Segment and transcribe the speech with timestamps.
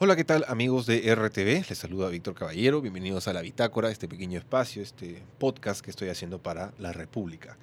[0.00, 1.68] Hola, ¿qué tal amigos de RTV?
[1.68, 2.80] Les saluda Víctor Caballero.
[2.80, 7.56] Bienvenidos a la Bitácora, este pequeño espacio, este podcast que estoy haciendo para la República.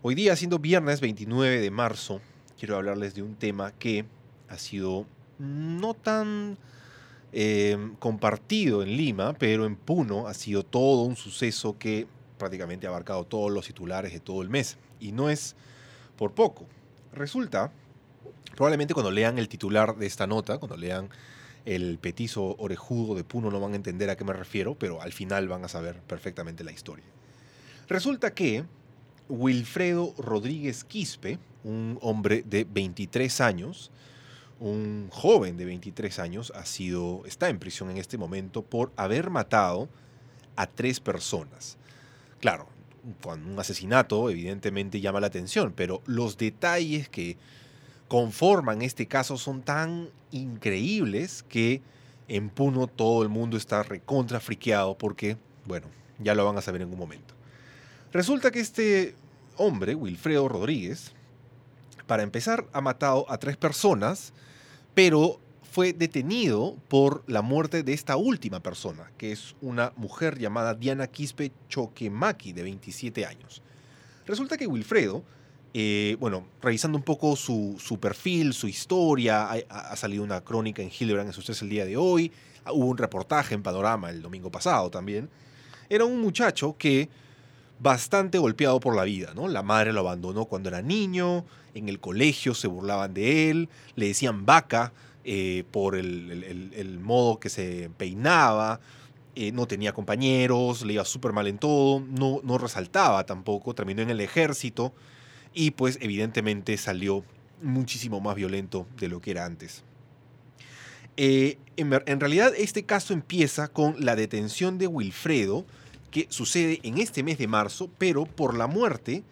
[0.00, 2.22] Hoy día, siendo viernes 29 de marzo,
[2.58, 4.06] quiero hablarles de un tema que
[4.48, 5.04] ha sido
[5.38, 6.56] no tan
[7.34, 12.06] eh, compartido en Lima, pero en Puno ha sido todo un suceso que
[12.38, 14.78] prácticamente ha abarcado todos los titulares de todo el mes.
[15.00, 15.54] Y no es
[16.16, 16.64] por poco.
[17.12, 17.70] Resulta,
[18.56, 21.10] probablemente cuando lean el titular de esta nota, cuando lean
[21.64, 25.12] el petizo orejudo de Puno no van a entender a qué me refiero, pero al
[25.12, 27.04] final van a saber perfectamente la historia.
[27.88, 28.64] Resulta que
[29.28, 33.90] Wilfredo Rodríguez Quispe, un hombre de 23 años,
[34.60, 39.30] un joven de 23 años, ha sido, está en prisión en este momento por haber
[39.30, 39.88] matado
[40.56, 41.76] a tres personas.
[42.40, 42.68] Claro,
[43.24, 47.36] un asesinato evidentemente llama la atención, pero los detalles que
[48.14, 51.82] conforman este caso son tan increíbles que
[52.28, 55.88] en Puno todo el mundo está recontra friqueado porque, bueno,
[56.20, 57.34] ya lo van a saber en un momento.
[58.12, 59.16] Resulta que este
[59.56, 61.10] hombre, Wilfredo Rodríguez,
[62.06, 64.32] para empezar ha matado a tres personas,
[64.94, 65.40] pero
[65.72, 71.08] fue detenido por la muerte de esta última persona, que es una mujer llamada Diana
[71.08, 73.60] Quispe Choquemaki, de 27 años.
[74.24, 75.24] Resulta que Wilfredo
[75.76, 81.28] eh, bueno, revisando un poco su, perfil, su historia, ha, salido una crónica en Hildebrand
[81.28, 82.30] en sus el día de hoy,
[82.72, 85.28] hubo un reportaje en Panorama el domingo pasado también.
[85.90, 87.08] Era un muchacho que
[87.80, 89.48] bastante golpeado por la vida, ¿no?
[89.48, 94.06] La madre lo abandonó cuando era niño, en el colegio se burlaban de él, le
[94.06, 94.92] decían vaca
[95.24, 98.78] eh, por el, modo que se peinaba,
[99.34, 104.02] eh, no tenía compañeros, le iba súper mal en todo, no, no resaltaba tampoco, terminó
[104.02, 104.94] en el ejército
[105.54, 107.24] y pues evidentemente salió
[107.62, 109.84] muchísimo más violento de lo que era antes.
[111.16, 115.64] Eh, en, realidad este caso empieza con la detención de Wilfredo,
[116.10, 119.22] que sucede en este mes de marzo, pero por la muerte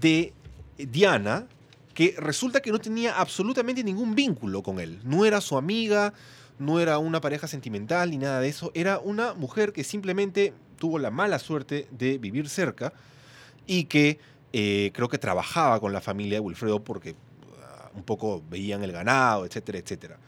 [0.00, 0.32] de
[0.78, 1.46] Diana,
[1.94, 4.98] que resulta que no tenía absolutamente ningún vínculo con él.
[5.04, 6.14] No era su amiga,
[6.58, 8.70] no era una pareja sentimental ni nada de eso.
[8.74, 12.92] Era una mujer que simplemente tuvo la mala suerte de vivir cerca
[13.66, 14.18] y que
[14.52, 17.14] eh, creo que trabajaba con la familia de Wilfredo porque
[17.62, 20.18] ah, un poco veían el ganado, etcétera, etcétera.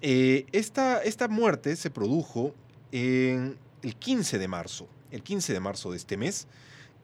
[0.00, 2.54] Eh, esta, esta muerte se produjo
[2.92, 3.56] el
[3.98, 4.88] 15 de marzo.
[5.10, 6.46] El 15 de marzo de este mes,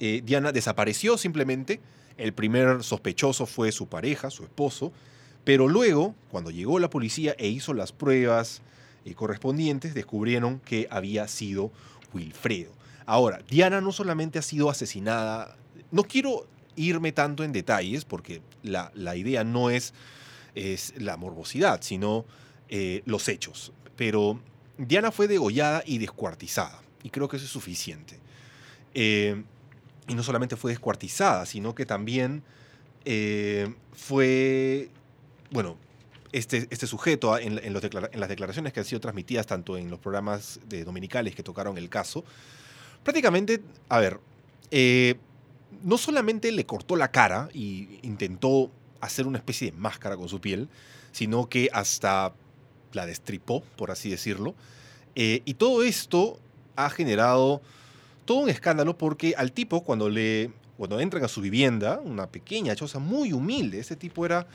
[0.00, 1.80] eh, Diana desapareció simplemente.
[2.16, 4.92] El primer sospechoso fue su pareja, su esposo,
[5.44, 8.62] pero luego, cuando llegó la policía e hizo las pruebas
[9.14, 11.70] correspondientes, descubrieron que había sido
[12.14, 12.72] Wilfredo.
[13.04, 15.56] Ahora, Diana no solamente ha sido asesinada
[15.91, 19.94] no quiero irme tanto en detalles porque la, idea no es,
[20.54, 22.24] es, la morbosidad, sino
[22.69, 23.72] eh, los hechos.
[23.97, 24.41] Pero
[24.78, 28.19] Diana fue degollada y descuartizada, y creo que eso es suficiente.
[28.94, 29.42] Eh,
[30.08, 32.42] y no solamente fue descuartizada, sino que también
[33.04, 34.91] eh, fue,
[35.50, 35.76] bueno,
[36.32, 40.60] este, este sujeto en, en, las declaraciones que han sido transmitidas tanto en los programas
[40.68, 42.24] de dominicales que tocaron el caso,
[43.03, 44.20] prácticamente, a ver,
[45.82, 48.70] no solamente le cortó la cara y intentó
[49.00, 50.69] hacer una especie de máscara con su piel,
[51.12, 52.32] sino que hasta
[52.92, 54.54] la destripó, por así decirlo.
[55.15, 56.38] Eh, y todo esto
[56.76, 57.62] ha generado
[58.25, 62.76] todo un escándalo porque al tipo cuando le cuando entran a su vivienda, una pequeña
[62.76, 64.47] choza muy humilde, este tipo era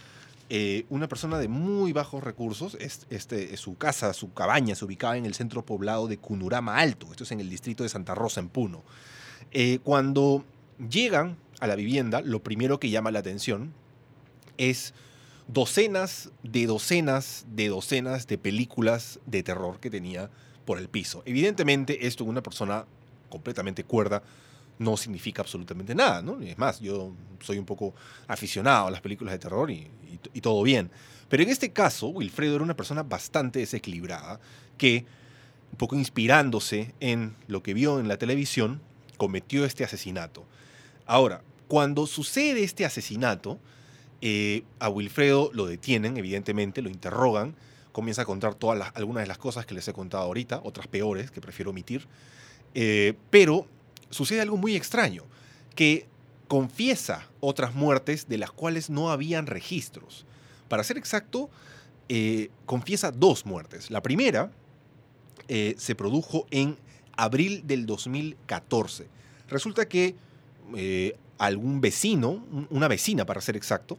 [0.49, 2.77] eh, una persona de muy bajos recursos,
[3.09, 7.23] este, su casa, su cabaña se ubicaba en el centro poblado de Cunurama Alto, esto
[7.23, 8.83] es en el distrito de Santa Rosa, en Puno.
[9.51, 10.43] Eh, cuando
[10.89, 13.73] Llegan a la vivienda, lo primero que llama la atención
[14.57, 14.93] es
[15.47, 20.29] docenas de docenas de docenas de películas de terror que tenía
[20.65, 21.23] por el piso.
[21.25, 22.85] Evidentemente, esto en una persona
[23.29, 24.23] completamente cuerda
[24.79, 26.41] no significa absolutamente nada, ¿no?
[26.41, 27.93] Es más, yo soy un poco
[28.27, 29.87] aficionado a las películas de terror y,
[30.33, 30.89] y todo bien.
[31.29, 34.39] Pero en este caso, Wilfredo era una persona bastante desequilibrada
[34.77, 35.05] que,
[35.71, 38.81] un poco inspirándose en lo que vio en la televisión,
[39.17, 40.45] cometió este asesinato.
[41.11, 43.59] Ahora, cuando sucede este asesinato,
[44.21, 47.53] eh, a Wilfredo lo detienen, evidentemente, lo interrogan,
[47.91, 51.29] comienza a contar todas algunas de las cosas que les he contado ahorita, otras peores
[51.29, 52.07] que prefiero omitir,
[52.75, 53.67] eh, pero
[54.09, 55.25] sucede algo muy extraño,
[55.75, 56.07] que
[56.47, 60.25] confiesa otras muertes de las cuales no habían registros.
[60.69, 61.49] Para ser exacto,
[62.07, 63.91] eh, confiesa dos muertes.
[63.91, 64.49] La primera
[65.75, 66.77] se produjo en
[67.17, 69.09] abril del 2014.
[69.49, 70.15] Resulta que
[70.75, 73.97] eh, algún vecino, una vecina para ser exacto,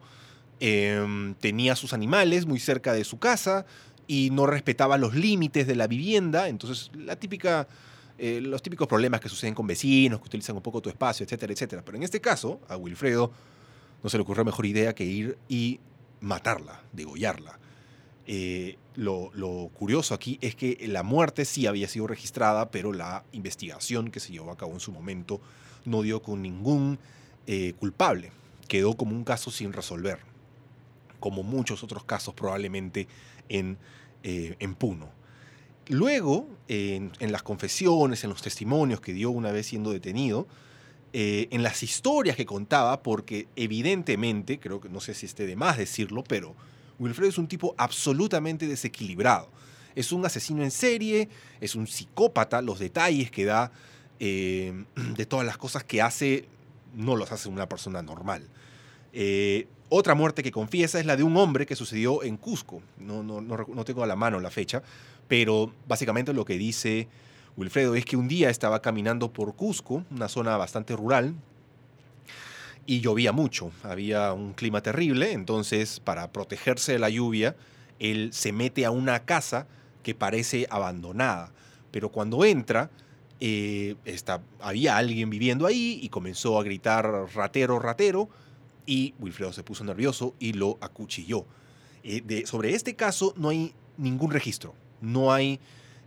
[0.61, 3.67] em, tenía sus animales muy cerca de su casa
[4.07, 7.67] y no respetaba los límites de la vivienda, entonces la típica,
[8.19, 11.53] eh, los típicos problemas que suceden con vecinos, que utilizan un poco tu espacio, etcétera,
[11.53, 11.83] etcétera.
[11.85, 13.33] Pero en este caso, a Wilfredo
[14.03, 15.81] no se le ocurrió mejor idea que ir y
[16.21, 17.59] matarla, degollarla.
[18.27, 24.11] Eh, lo, curioso aquí es que la muerte sí había sido registrada, pero la investigación
[24.11, 25.41] que se llevó a cabo en su momento
[25.85, 26.99] no dio con ningún
[27.47, 28.33] eh, culpable.
[28.69, 30.21] Quedó como un caso sin resolver,
[31.21, 33.09] como muchos otros casos probablemente
[33.49, 33.79] en,
[34.23, 35.11] eh, en Puno.
[35.89, 40.47] Luego, en, las confesiones, en los testimonios que dio una vez siendo detenido,
[41.15, 45.77] en las historias que contaba, porque evidentemente, creo que no sé si esté de más
[45.77, 46.55] decirlo, pero
[47.03, 49.49] Wilfredo es un tipo absolutamente desequilibrado.
[49.95, 51.29] Es un asesino en serie,
[51.61, 53.73] es un psicópata, los detalles que da
[54.21, 54.85] eh,
[55.17, 56.47] de todas las cosas que hace
[56.95, 58.49] no los hace una persona normal.
[59.13, 62.81] Eh, otra muerte que confiesa es la de un hombre que sucedió en Cusco.
[62.99, 64.83] No, no, no, tengo a la mano la fecha,
[65.29, 67.09] pero básicamente lo que dice
[67.57, 71.35] Wilfredo es que un día estaba caminando por Cusco, una zona bastante rural,
[72.87, 77.57] y llovía mucho, había un clima terrible, entonces para protegerse de la lluvia,
[77.99, 79.67] él se mete a una casa
[80.03, 81.53] que parece abandonada,
[81.91, 82.91] pero cuando entra,
[83.41, 88.29] eh, está, había alguien viviendo ahí y comenzó a gritar ratero, ratero,
[88.85, 91.47] y Wilfredo se puso nervioso y lo acuchilló.
[92.03, 95.61] Eh, sobre este caso no hay ningún registro, no hay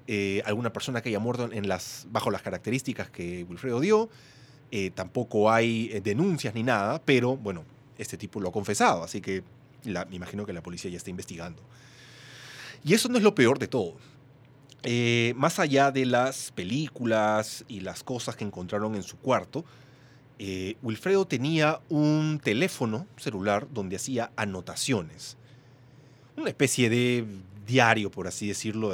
[0.08, 4.10] eh, alguna persona que haya muerto en las, bajo las características que Wilfredo dio,
[4.78, 7.64] eh, tampoco hay eh, denuncias ni nada, pero bueno,
[7.98, 9.42] este tipo lo ha confesado, así que
[9.86, 11.64] me imagino que la policía ya está investigando.
[12.84, 13.96] Y eso no es lo peor de todo.
[14.84, 19.64] Eh, más allá de las películas y las cosas que encontraron en su cuarto,
[20.82, 25.38] Wilfredo tenía un teléfono celular donde hacía anotaciones.
[26.36, 27.26] Una especie de
[27.66, 28.94] diario, por así decirlo,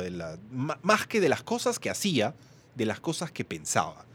[0.51, 2.35] más que de las cosas que hacía,
[2.75, 4.05] de las cosas que pensaba.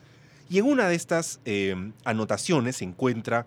[0.48, 3.46] Y en una de estas em, anotaciones se encuentra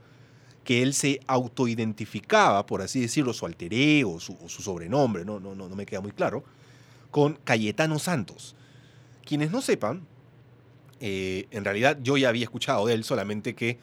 [0.64, 5.70] que él se autoidentificaba, por así decirlo, su alter o su, sobrenombre, no, no, no,
[5.70, 6.44] no me queda muy claro,
[7.12, 8.56] con Cayetano Santos.
[9.26, 10.06] Quienes no sepan,
[11.00, 13.80] eh, en realidad yo ya había escuchado de él, solamente que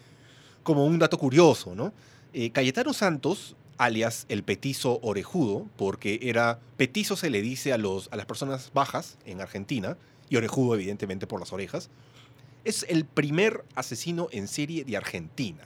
[0.63, 1.93] como un dato curioso, ¿no?
[2.33, 8.09] Eh, Cayetano Santos, alias el petizo orejudo, porque era, petizo se le dice a, los,
[8.13, 9.97] a las personas bajas en Argentina,
[10.29, 11.89] y orejudo evidentemente por las orejas,
[12.67, 15.63] es el primer asesino en serie de Argentina.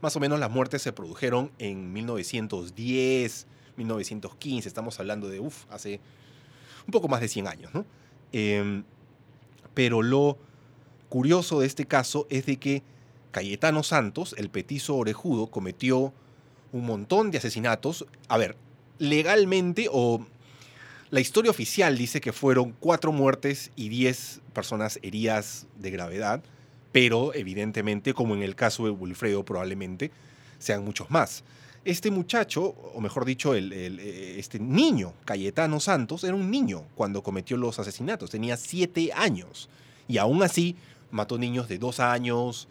[0.00, 3.46] Más o menos las muertes se produjeron en 1910,
[3.76, 6.00] 1915, estamos hablando de, uff, hace
[6.86, 7.84] un poco más de 100 años, ¿no?
[8.32, 8.84] Em,
[9.72, 10.36] pero lo
[11.08, 12.82] curioso de este caso es de que
[13.30, 16.12] Cayetano Santos, el petizo orejudo, cometió
[16.72, 18.06] un montón de asesinatos.
[18.28, 18.56] A ver,
[18.98, 20.26] legalmente o
[21.10, 26.42] la historia oficial dice que fueron cuatro muertes y diez personas heridas de gravedad,
[26.92, 30.10] pero evidentemente, como en el caso de Wilfredo, probablemente
[30.58, 31.44] sean muchos más.
[31.84, 37.56] Este muchacho, o mejor dicho, el, este niño, Cayetano Santos, era un niño cuando cometió
[37.56, 39.68] los asesinatos, tenía siete años.
[40.08, 40.74] Y aún así
[41.12, 42.66] mató niños de dos años,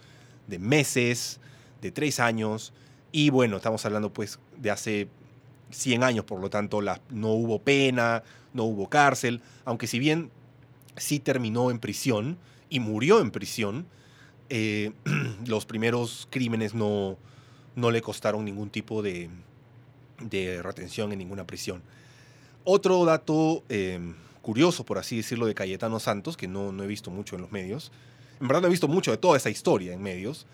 [0.48, 1.40] de meses,
[1.82, 2.74] de tres años.
[3.14, 5.08] Y bueno, estamos hablando pues de hace
[5.72, 8.24] 100 años, por lo tanto no hubo pena,
[8.54, 10.32] no hubo cárcel, aunque si bien
[10.98, 12.38] sí terminó en prisión
[12.70, 13.86] y murió en prisión,
[14.50, 14.92] eh,
[15.46, 17.18] los primeros crímenes no,
[17.76, 19.30] no le costaron ningún tipo de,
[20.20, 21.82] de retención en ninguna prisión.
[22.64, 24.00] Otro dato eh,
[24.42, 27.52] curioso, por así decirlo, de Cayetano Santos, que no, no he visto mucho en los
[27.52, 27.92] medios,
[28.40, 30.46] en verdad no he visto mucho de toda esa historia en medios,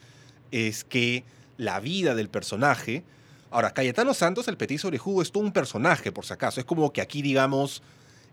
[0.52, 1.24] es que
[1.58, 3.04] la vida del personaje
[3.52, 6.62] Ahora, Cayetano Santos, el petiso orejudo, es todo un personaje, por si acaso.
[6.62, 7.84] Es como que aquí, digamos,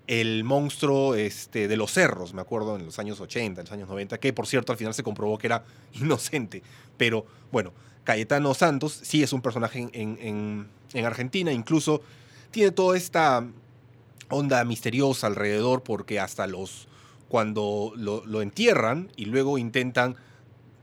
[0.08, 3.88] el monstruo este, de los cerros, me acuerdo, en los años 80, en los años
[3.88, 6.62] 90, que por cierto al final se comprobó que era inocente.
[6.96, 7.72] Pero bueno,
[8.04, 10.66] Cayetano Santos sí es un personaje en,
[11.04, 12.00] Argentina, incluso
[12.50, 13.46] tiene toda esta
[14.30, 16.88] onda misteriosa alrededor porque hasta los
[17.28, 20.16] cuando lo, entierran y luego intentan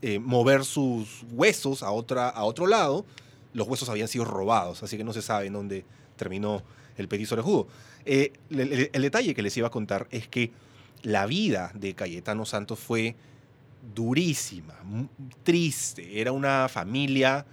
[0.04, 3.06] eh, mover sus huesos a, a otro lado,
[3.56, 5.86] los huesos habían sido robados, así que no se sabe en dónde
[6.18, 6.62] terminó
[6.98, 7.68] el petiso orejudo.
[8.06, 10.52] Eh, el, detalle que les iba a contar es que
[11.04, 13.16] la vida de Cayetano Santos fue
[13.94, 14.76] durísima,
[15.44, 16.20] triste.
[16.20, 17.46] Era una familia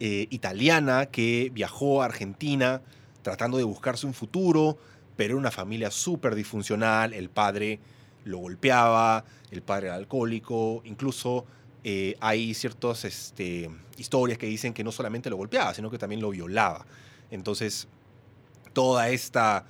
[0.00, 2.82] eh, italiana que viajó a Argentina
[3.22, 4.76] tratando de buscarse un futuro,
[5.16, 7.14] pero era una familia súper disfuncional.
[7.14, 7.78] El padre
[8.24, 11.46] lo golpeaba, el padre era alcohólico, incluso
[11.90, 16.20] eh, hay ciertas este, historias que dicen que no solamente lo golpeaba, sino que también
[16.20, 16.84] lo violaba.
[17.30, 17.88] Entonces,
[18.74, 19.64] toda esta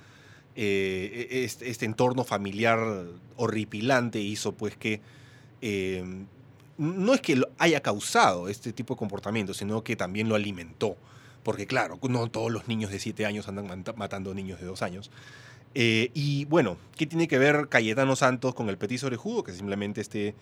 [0.53, 2.77] eh, este, este, entorno familiar
[3.37, 4.99] horripilante hizo pues que
[5.61, 6.03] eh,
[6.77, 10.97] no es que lo haya causado este tipo de comportamiento, sino que también lo alimentó.
[11.43, 15.09] Porque claro, no todos los niños de 7 años andan matando niños de 2 años.
[15.73, 19.43] Eh, y bueno, ¿qué tiene que ver Cayetano Santos con el Petit Orejudo?
[19.43, 20.35] Que simplemente este...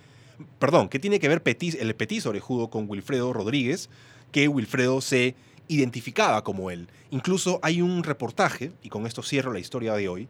[0.59, 3.89] Perdón, ¿qué tiene que ver el Petit Orejudo con Wilfredo Rodríguez?
[4.31, 5.35] Que Wilfredo se
[5.67, 6.87] identificaba como él.
[7.11, 10.27] Incluso hay un reportaje, y con esto cierro la historia de hoy,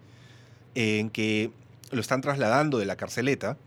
[0.75, 1.51] en que
[1.91, 3.57] lo están trasladando de la carceleta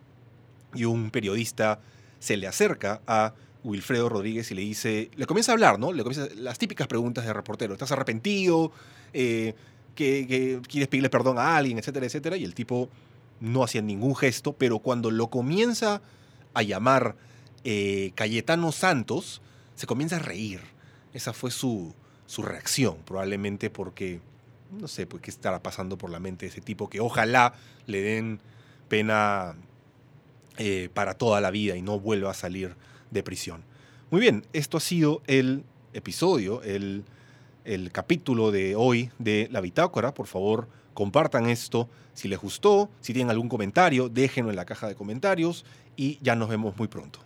[0.75, 1.81] y un periodista
[2.19, 5.93] se le acerca a Wilfredo Rodríguez y le dice, le comienza a hablar, ¿no?
[5.93, 7.73] Le comienza las típicas preguntas de reportero.
[7.73, 8.73] ¿Estás arrepentido?
[9.13, 9.55] Eh,
[9.95, 12.37] que, quieres pedirle perdón a alguien, etcétera, etcétera.
[12.37, 12.89] Y el tipo
[13.41, 16.01] no hacía ningún gesto, pero cuando lo comienza
[16.55, 17.17] a llamar
[17.65, 19.43] eh, Cayetano Santos,
[19.75, 20.61] se comienza a reír.
[21.13, 21.95] Esa fue su,
[22.27, 24.21] su reacción, probablemente porque,
[24.71, 27.55] no sé, pues qué estará pasando por la mente de ese tipo, que ojalá
[27.87, 28.41] le den
[28.89, 29.57] pena
[30.59, 32.77] eh, para toda la vida y no vuelva a salir
[33.11, 33.63] de prisión.
[34.11, 37.05] Muy bien, esto ha sido el episodio, el,
[37.65, 40.13] el capítulo de hoy de La Bitácora.
[40.13, 41.89] Por favor, compartan esto.
[42.15, 45.65] Si les gustó, si tienen algún comentario, déjenlo en la caja de comentarios
[45.97, 47.21] y ya nos vemos muy pronto.